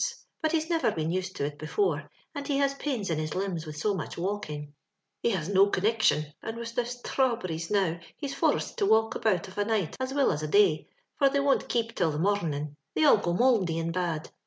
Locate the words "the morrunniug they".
12.11-13.03